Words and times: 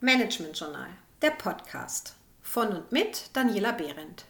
Management 0.00 0.56
Journal, 0.56 0.90
der 1.22 1.30
Podcast 1.30 2.14
von 2.40 2.68
und 2.68 2.92
mit 2.92 3.30
Daniela 3.32 3.72
Behrendt. 3.72 4.26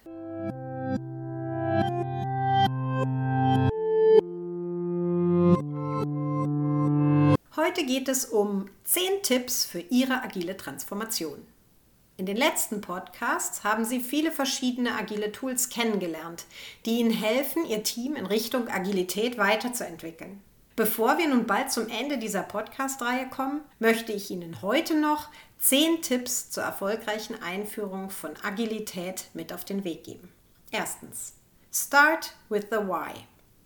Heute 7.55 7.85
geht 7.85 8.09
es 8.09 8.25
um 8.25 8.71
10 8.85 9.23
Tipps 9.23 9.67
für 9.67 9.81
Ihre 9.81 10.23
agile 10.23 10.57
Transformation. 10.57 11.47
In 12.17 12.25
den 12.25 12.39
letzten 12.39 12.81
Podcasts 12.81 13.63
haben 13.63 13.85
Sie 13.85 14.01
viele 14.01 14.33
verschiedene 14.33 14.95
agile 14.95 15.33
Tools 15.33 15.69
kennengelernt, 15.69 16.47
die 16.87 16.99
Ihnen 16.99 17.11
helfen, 17.11 17.67
Ihr 17.67 17.83
Team 17.83 18.17
in 18.17 18.25
Richtung 18.25 18.69
Agilität 18.69 19.37
weiterzuentwickeln. 19.37 20.43
Bevor 20.79 21.19
wir 21.19 21.27
nun 21.27 21.45
bald 21.45 21.73
zum 21.73 21.89
Ende 21.89 22.19
dieser 22.19 22.45
Podcast-Reihe 22.45 23.27
kommen, 23.31 23.63
möchte 23.81 24.13
ich 24.13 24.31
Ihnen 24.31 24.63
heute 24.63 24.95
noch 24.95 25.29
zehn 25.59 26.03
Tipps 26.03 26.51
zur 26.51 26.63
erfolgreichen 26.63 27.35
Einführung 27.43 28.11
von 28.11 28.31
Agilität 28.45 29.25
mit 29.35 29.53
auf 29.53 29.65
den 29.65 29.83
Weg 29.83 30.05
geben. 30.05 30.33
Erstens. 30.71 31.33
Start 31.73 32.33
with 32.49 32.67
the 32.71 32.77
Why. 32.77 33.11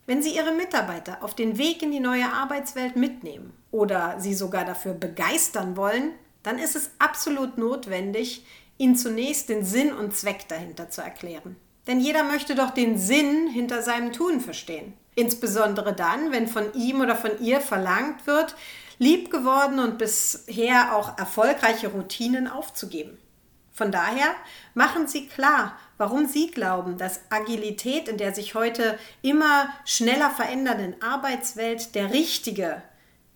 Wenn 0.07 0.23
Sie 0.23 0.35
Ihre 0.35 0.53
Mitarbeiter 0.53 1.23
auf 1.23 1.35
den 1.35 1.59
Weg 1.59 1.83
in 1.83 1.91
die 1.91 2.01
neue 2.01 2.33
Arbeitswelt 2.33 2.97
mitnehmen 2.97 3.53
oder 3.71 4.19
sie 4.19 4.33
sogar 4.33 4.65
dafür 4.65 4.95
begeistern 4.95 5.77
wollen, 5.77 6.13
dann 6.43 6.59
ist 6.59 6.77
es 6.77 6.93
absolut 6.99 7.59
notwendig, 7.59 8.47
Ihnen 8.79 8.97
zunächst 8.97 9.51
den 9.51 9.67
Sinn 9.67 9.93
und 9.93 10.17
Zweck 10.17 10.49
dahinter 10.49 10.89
zu 10.89 11.03
erklären. 11.03 11.57
Denn 11.87 12.01
jeder 12.01 12.25
möchte 12.25 12.55
doch 12.55 12.71
den 12.71 12.97
Sinn 12.97 13.49
hinter 13.49 13.83
seinem 13.83 14.15
Tun 14.15 14.41
verstehen. 14.41 14.95
Insbesondere 15.15 15.93
dann, 15.93 16.33
wenn 16.33 16.49
von 16.49 16.73
ihm 16.75 17.01
oder 17.01 17.17
von 17.17 17.39
ihr 17.41 17.61
verlangt 17.61 18.27
wird, 18.27 18.57
liebgeworden 18.99 19.79
und 19.79 19.99
bisher 19.99 20.97
auch 20.97 21.19
erfolgreiche 21.19 21.89
Routinen 21.89 22.49
aufzugeben. 22.49 23.19
Von 23.73 23.91
daher 23.91 24.35
machen 24.75 25.09
Sie 25.09 25.27
klar, 25.27 25.77
warum 25.97 26.27
Sie 26.27 26.51
glauben, 26.51 26.99
dass 26.99 27.21
Agilität 27.31 28.07
in 28.07 28.19
der 28.19 28.35
sich 28.35 28.55
heute 28.55 28.99
immer 29.23 29.69
schneller 29.85 30.31
verändernden 30.31 30.95
Arbeitswelt 31.03 31.95
der 31.95 32.13
richtige 32.13 32.83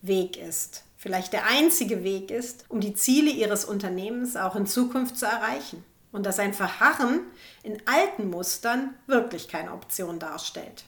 Weg 0.03 0.37
ist, 0.37 0.85
vielleicht 0.99 1.33
der 1.33 1.47
einzige 1.47 2.05
Weg 2.05 2.31
ist, 2.31 2.65
um 2.69 2.81
die 2.81 2.95
Ziele 2.95 3.31
Ihres 3.31 3.65
Unternehmens 3.65 4.37
auch 4.37 4.57
in 4.57 4.67
Zukunft 4.67 5.19
zu 5.19 5.27
erreichen 5.27 5.85
und 6.13 6.27
dass 6.27 6.39
ein 6.39 6.55
Verharren 6.55 7.21
in 7.63 7.83
alten 7.87 8.31
Mustern 8.31 8.95
wirklich 9.07 9.49
keine 9.49 9.73
Option 9.73 10.19
darstellt. 10.19 10.85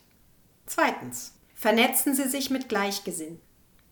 Zweitens. 0.68 1.32
Vernetzen 1.54 2.14
Sie 2.14 2.28
sich 2.28 2.50
mit 2.50 2.68
Gleichgesinnten. 2.68 3.40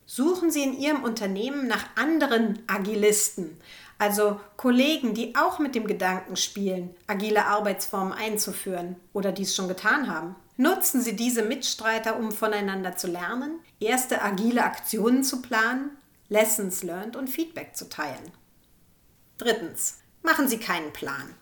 Suchen 0.05 0.53
Sie 0.53 0.63
in 0.63 0.79
Ihrem 0.79 1.03
Unternehmen 1.03 1.67
nach 1.67 1.85
anderen 1.97 2.63
Agilisten, 2.69 3.59
also 3.99 4.41
Kollegen, 4.57 5.15
die 5.15 5.35
auch 5.35 5.59
mit 5.59 5.75
dem 5.75 5.89
Gedanken 5.89 6.37
spielen, 6.37 6.95
agile 7.09 7.47
Arbeitsformen 7.47 8.13
einzuführen 8.13 8.95
oder 9.13 9.33
dies 9.33 9.57
schon 9.57 9.67
getan 9.67 10.09
haben. 10.09 10.37
Nutzen 10.57 11.01
Sie 11.01 11.17
diese 11.17 11.43
Mitstreiter, 11.43 12.17
um 12.17 12.31
voneinander 12.31 12.97
zu 12.97 13.09
lernen, 13.09 13.59
erste 13.81 14.23
agile 14.23 14.63
Aktionen 14.63 15.25
zu 15.25 15.43
planen, 15.43 15.91
Lessons 16.29 16.85
learned 16.85 17.17
und 17.17 17.29
Feedback 17.29 17.75
zu 17.75 17.89
teilen. 17.89 18.31
Drittens. 19.39 19.99
Machen 20.23 20.49
Sie 20.49 20.59
keinen 20.59 20.93
Plan. 20.93 21.35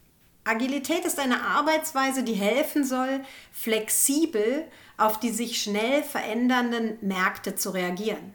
Agilität 0.45 1.06
ist 1.06 1.19
eine 1.19 1.42
Arbeitsweise, 1.42 2.23
die 2.23 2.34
helfen 2.34 2.84
soll, 2.84 3.20
flexibel 3.50 4.67
auf 4.97 5.19
die 5.19 5.31
sich 5.31 5.61
schnell 5.61 6.03
verändernden 6.03 6.98
Märkte 7.00 7.56
zu 7.56 7.70
reagieren. 7.70 8.34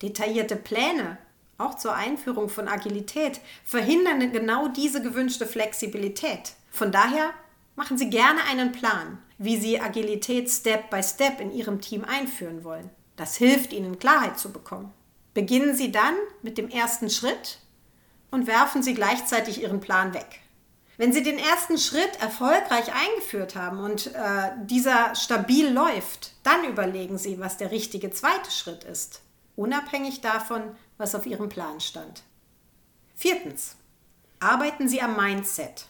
Detaillierte 0.00 0.56
Pläne, 0.56 1.18
auch 1.58 1.74
zur 1.74 1.94
Einführung 1.94 2.48
von 2.48 2.68
Agilität, 2.68 3.40
verhindern 3.64 4.32
genau 4.32 4.68
diese 4.68 5.02
gewünschte 5.02 5.46
Flexibilität. 5.46 6.52
Von 6.70 6.92
daher 6.92 7.30
machen 7.74 7.98
Sie 7.98 8.08
gerne 8.08 8.44
einen 8.48 8.70
Plan, 8.70 9.18
wie 9.38 9.56
Sie 9.56 9.80
Agilität 9.80 10.48
Step 10.48 10.88
by 10.90 11.02
Step 11.02 11.40
in 11.40 11.52
Ihrem 11.52 11.80
Team 11.80 12.04
einführen 12.04 12.62
wollen. 12.62 12.88
Das 13.16 13.36
hilft 13.36 13.72
Ihnen 13.72 13.98
Klarheit 13.98 14.38
zu 14.38 14.52
bekommen. 14.52 14.92
Beginnen 15.34 15.74
Sie 15.74 15.90
dann 15.90 16.14
mit 16.42 16.56
dem 16.56 16.68
ersten 16.68 17.10
Schritt 17.10 17.58
und 18.30 18.46
werfen 18.46 18.82
Sie 18.84 18.94
gleichzeitig 18.94 19.60
Ihren 19.60 19.80
Plan 19.80 20.14
weg. 20.14 20.40
Wenn 20.98 21.12
Sie 21.12 21.22
den 21.22 21.38
ersten 21.38 21.78
Schritt 21.78 22.20
erfolgreich 22.20 22.92
eingeführt 22.92 23.54
haben 23.54 23.78
und 23.78 24.08
äh, 24.08 24.50
dieser 24.64 25.14
stabil 25.14 25.68
läuft, 25.68 26.32
dann 26.42 26.64
überlegen 26.64 27.18
Sie, 27.18 27.38
was 27.38 27.56
der 27.56 27.70
richtige 27.70 28.10
zweite 28.10 28.50
Schritt 28.50 28.82
ist, 28.82 29.22
unabhängig 29.54 30.20
davon, 30.22 30.76
was 30.96 31.14
auf 31.14 31.24
Ihrem 31.24 31.48
Plan 31.48 31.80
stand. 31.80 32.24
Viertens. 33.14 33.76
Arbeiten 34.40 34.88
Sie 34.88 35.00
am 35.00 35.16
Mindset. 35.16 35.86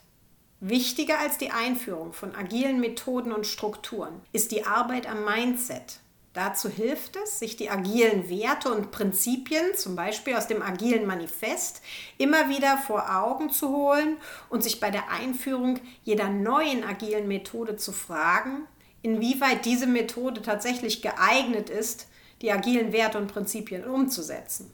Wichtiger 0.60 1.18
als 1.18 1.38
die 1.38 1.52
Einführung 1.52 2.12
von 2.12 2.34
agilen 2.34 2.78
Methoden 2.78 3.32
und 3.32 3.46
Strukturen 3.46 4.20
ist 4.32 4.50
die 4.50 4.66
Arbeit 4.66 5.06
am 5.06 5.24
Mindset. 5.24 6.00
Dazu 6.38 6.68
hilft 6.68 7.16
es, 7.16 7.40
sich 7.40 7.56
die 7.56 7.68
agilen 7.68 8.30
Werte 8.30 8.72
und 8.72 8.92
Prinzipien, 8.92 9.74
zum 9.74 9.96
Beispiel 9.96 10.36
aus 10.36 10.46
dem 10.46 10.62
agilen 10.62 11.04
Manifest, 11.04 11.82
immer 12.16 12.48
wieder 12.48 12.78
vor 12.78 13.12
Augen 13.12 13.50
zu 13.50 13.70
holen 13.70 14.18
und 14.48 14.62
sich 14.62 14.78
bei 14.78 14.92
der 14.92 15.10
Einführung 15.10 15.80
jeder 16.04 16.28
neuen 16.28 16.84
agilen 16.84 17.26
Methode 17.26 17.74
zu 17.74 17.90
fragen, 17.90 18.68
inwieweit 19.02 19.64
diese 19.64 19.88
Methode 19.88 20.40
tatsächlich 20.40 21.02
geeignet 21.02 21.70
ist, 21.70 22.06
die 22.40 22.52
agilen 22.52 22.92
Werte 22.92 23.18
und 23.18 23.32
Prinzipien 23.32 23.84
umzusetzen. 23.84 24.70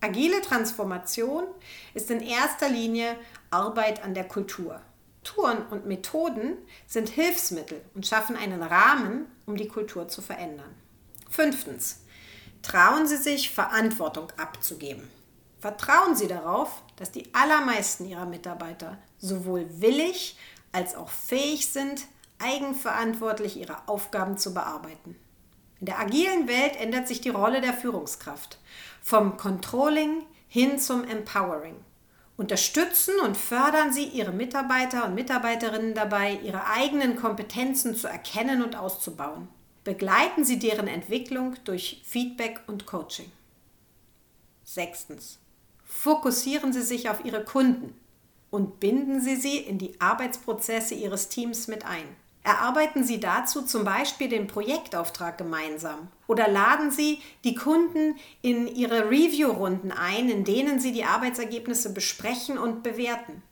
Agile 0.00 0.40
Transformation 0.40 1.44
ist 1.92 2.10
in 2.10 2.22
erster 2.22 2.70
Linie 2.70 3.16
Arbeit 3.50 4.02
an 4.02 4.14
der 4.14 4.24
Kultur. 4.24 4.80
Touren 5.24 5.66
und 5.66 5.84
Methoden 5.84 6.56
sind 6.86 7.10
Hilfsmittel 7.10 7.82
und 7.94 8.06
schaffen 8.06 8.34
einen 8.34 8.62
Rahmen, 8.62 9.26
um 9.44 9.56
die 9.58 9.68
Kultur 9.68 10.08
zu 10.08 10.22
verändern. 10.22 10.74
Fünftens. 11.32 12.00
Trauen 12.60 13.06
Sie 13.06 13.16
sich, 13.16 13.50
Verantwortung 13.50 14.30
abzugeben. 14.36 15.10
Vertrauen 15.60 16.14
Sie 16.14 16.28
darauf, 16.28 16.82
dass 16.96 17.10
die 17.10 17.32
allermeisten 17.34 18.04
Ihrer 18.04 18.26
Mitarbeiter 18.26 18.98
sowohl 19.18 19.66
willig 19.80 20.36
als 20.72 20.94
auch 20.94 21.08
fähig 21.08 21.68
sind, 21.68 22.02
eigenverantwortlich 22.38 23.56
ihre 23.56 23.88
Aufgaben 23.88 24.36
zu 24.36 24.52
bearbeiten. 24.52 25.16
In 25.80 25.86
der 25.86 26.00
agilen 26.00 26.48
Welt 26.48 26.76
ändert 26.76 27.08
sich 27.08 27.22
die 27.22 27.30
Rolle 27.30 27.62
der 27.62 27.72
Führungskraft 27.72 28.58
vom 29.00 29.38
Controlling 29.38 30.26
hin 30.48 30.78
zum 30.78 31.04
Empowering. 31.04 31.76
Unterstützen 32.36 33.14
und 33.24 33.38
fördern 33.38 33.90
Sie 33.92 34.04
Ihre 34.04 34.32
Mitarbeiter 34.32 35.06
und 35.06 35.14
Mitarbeiterinnen 35.14 35.94
dabei, 35.94 36.38
ihre 36.42 36.66
eigenen 36.66 37.16
Kompetenzen 37.16 37.94
zu 37.94 38.06
erkennen 38.06 38.62
und 38.62 38.76
auszubauen. 38.76 39.48
Begleiten 39.84 40.44
Sie 40.44 40.60
deren 40.60 40.86
Entwicklung 40.86 41.56
durch 41.64 42.02
Feedback 42.04 42.60
und 42.68 42.86
Coaching. 42.86 43.30
Sechstens. 44.62 45.40
Fokussieren 45.84 46.72
Sie 46.72 46.82
sich 46.82 47.10
auf 47.10 47.24
Ihre 47.24 47.44
Kunden 47.44 47.92
und 48.50 48.78
binden 48.78 49.20
Sie 49.20 49.34
sie 49.34 49.56
in 49.58 49.78
die 49.78 50.00
Arbeitsprozesse 50.00 50.94
Ihres 50.94 51.30
Teams 51.30 51.66
mit 51.66 51.84
ein. 51.84 52.04
Erarbeiten 52.44 53.02
Sie 53.02 53.18
dazu 53.18 53.62
zum 53.62 53.84
Beispiel 53.84 54.28
den 54.28 54.46
Projektauftrag 54.46 55.36
gemeinsam 55.36 56.08
oder 56.28 56.46
laden 56.46 56.92
Sie 56.92 57.20
die 57.42 57.56
Kunden 57.56 58.14
in 58.40 58.68
Ihre 58.68 59.10
Review-Runden 59.10 59.90
ein, 59.90 60.28
in 60.28 60.44
denen 60.44 60.78
Sie 60.78 60.92
die 60.92 61.04
Arbeitsergebnisse 61.04 61.92
besprechen 61.92 62.56
und 62.56 62.84
bewerten. 62.84 63.42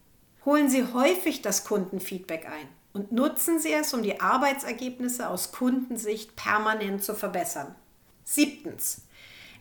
Holen 0.44 0.68
Sie 0.68 0.84
häufig 0.92 1.42
das 1.42 1.64
Kundenfeedback 1.64 2.46
ein 2.46 2.68
und 2.92 3.12
nutzen 3.12 3.60
Sie 3.60 3.72
es, 3.72 3.94
um 3.94 4.02
die 4.02 4.20
Arbeitsergebnisse 4.20 5.28
aus 5.28 5.52
Kundensicht 5.52 6.36
permanent 6.36 7.04
zu 7.04 7.14
verbessern. 7.14 7.74
Siebtens. 8.24 9.02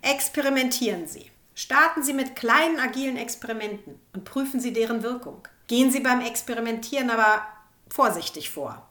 Experimentieren 0.01 1.07
Sie. 1.07 1.29
Starten 1.55 2.03
Sie 2.03 2.13
mit 2.13 2.35
kleinen 2.35 2.79
agilen 2.79 3.17
Experimenten 3.17 3.99
und 4.13 4.23
prüfen 4.23 4.59
Sie 4.59 4.71
deren 4.71 5.03
Wirkung. 5.03 5.47
Gehen 5.67 5.91
Sie 5.91 5.99
beim 5.99 6.21
Experimentieren 6.21 7.09
aber 7.09 7.45
vorsichtig 7.89 8.49
vor. 8.49 8.87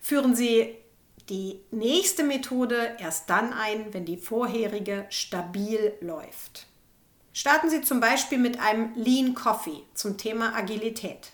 Führen 0.00 0.36
Sie 0.36 0.76
die 1.28 1.60
nächste 1.70 2.22
Methode 2.22 2.96
erst 2.98 3.30
dann 3.30 3.52
ein, 3.52 3.92
wenn 3.92 4.04
die 4.04 4.16
vorherige 4.16 5.06
stabil 5.08 5.94
läuft. 6.00 6.66
Starten 7.32 7.68
Sie 7.68 7.82
zum 7.82 7.98
Beispiel 7.98 8.38
mit 8.38 8.60
einem 8.60 8.94
Lean 8.94 9.34
Coffee 9.34 9.82
zum 9.94 10.16
Thema 10.16 10.54
Agilität. 10.54 11.32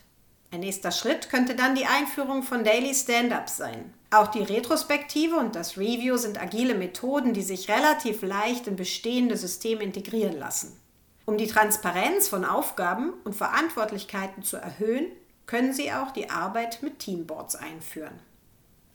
Ein 0.52 0.61
nächster 0.61 0.91
Schritt 0.91 1.31
könnte 1.31 1.55
dann 1.55 1.76
die 1.76 1.87
Einführung 1.87 2.43
von 2.43 2.64
Daily 2.64 2.93
Stand-ups 2.93 3.56
sein. 3.56 3.94
Auch 4.11 4.29
die 4.29 4.43
Retrospektive 4.43 5.37
und 5.37 5.55
das 5.55 5.79
Review 5.79 6.17
sind 6.17 6.43
agile 6.43 6.75
Methoden, 6.75 7.32
die 7.35 7.43
sich 7.43 7.69
relativ 7.69 8.23
leicht 8.23 8.67
in 8.67 8.75
bestehende 8.75 9.37
Systeme 9.37 9.85
integrieren 9.85 10.37
lassen. 10.37 10.76
Um 11.25 11.38
die 11.38 11.47
Transparenz 11.47 12.26
von 12.26 12.44
Aufgaben 12.44 13.12
und 13.23 13.37
Verantwortlichkeiten 13.37 14.43
zu 14.43 14.56
erhöhen, 14.56 15.06
können 15.47 15.73
Sie 15.73 15.93
auch 15.93 16.11
die 16.11 16.31
Arbeit 16.31 16.82
mit 16.82 16.99
Teamboards 16.99 17.55
einführen. 17.55 18.19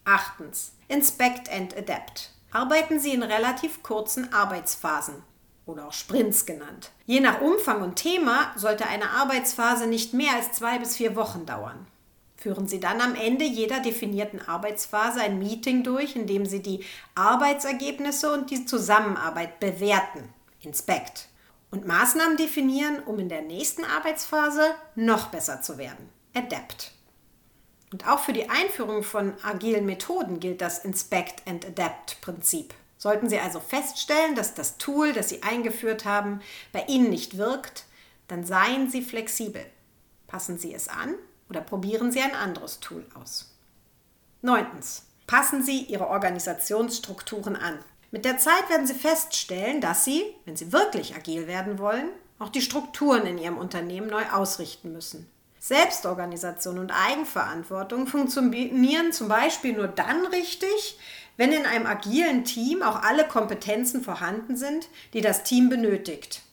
Achtens. 0.04 0.74
Inspect 0.90 1.50
and 1.50 1.78
Adapt. 1.78 2.31
Arbeiten 2.52 3.00
Sie 3.00 3.12
in 3.12 3.24
relativ 3.24 3.81
kurzen 3.81 4.34
Arbeitsphasen. 4.34 5.16
Oder 5.66 5.88
auch 5.88 5.94
Sprints 5.94 6.46
genannt. 6.46 6.92
Je 7.06 7.20
nach 7.20 7.42
Umfang 7.42 7.82
und 7.82 7.96
Thema 7.96 8.54
sollte 8.56 8.88
eine 8.88 9.10
Arbeitsphase 9.10 9.88
nicht 9.88 10.14
mehr 10.14 10.34
als 10.36 10.54
zwei 10.54 10.78
bis 10.80 10.96
vier 10.96 11.16
Wochen 11.16 11.46
dauern. 11.46 11.88
Führen 12.38 12.68
Sie 12.68 12.80
dann 12.80 13.02
am 13.02 13.16
Ende 13.16 13.46
jeder 13.46 13.80
definierten 13.80 14.40
Arbeitsphase 14.40 15.22
ein 15.22 15.40
Meeting 15.40 15.84
durch, 15.84 16.16
in 16.16 16.28
dem 16.28 16.46
Sie 16.46 16.62
die 16.62 16.86
Arbeitsergebnisse 17.16 18.32
und 18.32 18.52
die 18.52 18.66
Zusammenarbeit 18.66 19.60
bewerten, 19.60 20.30
inspect, 20.62 21.30
und 21.72 21.88
Maßnahmen 21.88 22.38
definieren, 22.38 23.02
um 23.04 23.18
in 23.20 23.30
der 23.30 23.42
nächsten 23.42 23.84
Arbeitsphase 23.84 24.76
noch 24.94 25.30
besser 25.30 25.62
zu 25.62 25.78
werden, 25.78 26.10
adapt. 26.36 26.92
Und 27.92 28.08
auch 28.08 28.20
für 28.20 28.34
die 28.34 28.50
Einführung 28.50 29.04
von 29.04 29.34
agilen 29.44 29.86
Methoden 29.86 30.40
gilt 30.40 30.62
das 30.62 30.80
Inspect 30.86 31.48
and 31.48 31.66
Adapt 31.66 32.20
Prinzip. 32.22 32.74
Sollten 33.06 33.30
Sie 33.30 33.38
also 33.38 33.60
feststellen, 33.60 34.34
dass 34.34 34.56
das 34.56 34.80
Tool, 34.80 35.13
das 35.13 35.30
Sie 35.30 35.44
eingeführt 35.44 36.06
haben, 36.06 36.42
bei 36.72 36.86
Ihnen 36.88 37.12
nicht 37.12 37.38
wirkt, 37.38 37.86
dann 38.28 38.44
seien 38.44 38.90
Sie 38.90 39.04
flexibel. 39.04 39.63
Passen 40.25 40.57
Sie 40.57 40.74
es 40.74 40.88
an 40.88 41.13
oder 41.48 41.62
probieren 41.62 42.12
Sie 42.12 42.19
ein 42.19 42.34
anderes 42.34 42.80
Tool 42.80 43.06
aus. 43.13 43.54
Neuntens. 44.42 45.04
Passen 45.28 45.63
Sie 45.63 45.84
Ihre 45.84 46.07
Organisationsstrukturen 46.07 47.56
an. 47.56 47.78
Mit 48.10 48.25
der 48.25 48.40
Zeit 48.40 48.72
werden 48.72 48.88
Sie 48.88 48.96
feststellen, 48.96 49.81
dass 49.81 50.04
Sie, 50.04 50.24
wenn 50.46 50.56
Sie 50.56 50.72
wirklich 50.72 51.16
agil 51.16 51.46
werden 51.46 51.78
wollen, 51.78 52.10
auch 52.40 52.50
die 52.50 52.63
Strukturen 52.63 53.28
in 53.28 53.38
Ihrem 53.38 53.60
Unternehmen 53.60 54.07
neu 54.07 54.24
ausrichten 54.31 54.92
müssen. 54.92 55.30
Selbstorganisation 55.66 56.78
und 56.78 56.92
Eigenverantwortung 56.92 58.06
funktionieren 58.06 59.12
zum 59.12 59.28
Beispiel 59.28 59.74
nur 59.74 59.88
dann 59.88 60.24
richtig, 60.28 61.00
wenn 61.38 61.52
in 61.52 61.66
einem 61.66 61.88
agilen 61.88 62.44
Team 62.44 62.84
auch 62.84 63.02
alle 63.02 63.28
Kompetenzen 63.28 64.04
vorhanden 64.04 64.58
sind, 64.58 64.88
die 65.14 65.22
das 65.22 65.42
Team 65.42 65.70
benötigt. 65.70 66.44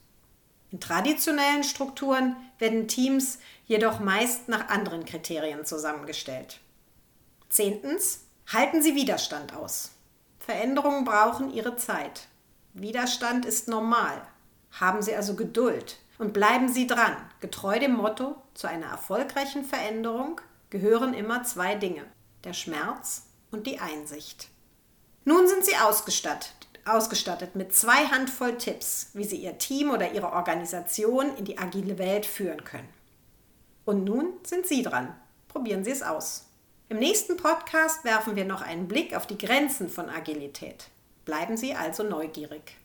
In 0.70 0.81
traditionellen 0.81 1.62
Strukturen 1.62 2.37
werden 2.59 2.88
Teams 2.88 3.38
jedoch 3.67 4.00
meist 4.00 4.49
nach 4.49 4.70
anderen 4.70 5.05
Kriterien 5.05 5.67
zusammengestellt. 5.67 6.61
Zehntens, 7.50 8.25
halten 8.50 8.81
Sie 8.81 8.94
Widerstand 8.94 9.55
aus. 9.55 9.91
Veränderungen 10.38 11.05
brauchen 11.05 11.53
ihre 11.53 11.76
Zeit. 11.76 12.29
Widerstand 12.73 13.44
ist 13.44 13.69
normal. 13.69 14.23
Haben 14.70 15.03
Sie 15.03 15.14
also 15.14 15.37
Geduld 15.37 15.99
und 16.22 16.32
bleiben 16.32 16.69
Sie 16.69 16.86
dran. 16.86 17.16
Getreu 17.40 17.80
dem 17.80 17.94
Motto, 17.94 18.36
zu 18.54 18.69
einer 18.69 18.86
erfolgreichen 18.86 19.64
Veränderung 19.64 20.40
gehören 20.70 21.14
immer 21.14 21.42
zwei 21.42 21.74
Dinge, 21.74 22.04
der 22.44 22.52
Schmerz 22.52 23.26
und 23.50 23.66
die 23.66 23.80
Einsicht. 23.80 24.48
Nun 25.24 25.48
sind 25.48 25.64
Sie 25.64 25.76
ausgestattet, 25.76 26.69
ausgestattet 26.84 27.56
mit 27.56 27.74
zwei 27.74 28.06
Handvoll 28.06 28.56
Tipps, 28.56 29.10
wie 29.14 29.24
Sie 29.24 29.38
Ihr 29.38 29.58
Team 29.58 29.90
oder 29.90 30.12
Ihre 30.12 30.32
Organisation 30.32 31.36
in 31.36 31.44
die 31.44 31.58
agile 31.58 31.98
Welt 31.98 32.25
führen 32.25 32.62
können. 32.62 32.88
Und 33.84 34.04
nun 34.04 34.34
sind 34.44 34.68
Sie 34.68 34.84
dran. 34.84 35.12
Probieren 35.48 35.82
Sie 35.82 35.90
es 35.90 36.04
aus. 36.04 36.46
Im 36.88 37.00
nächsten 37.00 37.36
Podcast 37.36 38.04
werfen 38.04 38.36
wir 38.36 38.44
noch 38.44 38.62
einen 38.62 38.86
Blick 38.86 39.16
auf 39.16 39.26
die 39.26 39.38
Grenzen 39.38 39.88
von 39.88 40.08
Agilität. 40.08 40.88
Bleiben 41.25 41.56
Sie 41.56 41.75
also 41.75 42.04
neugierig. 42.04 42.76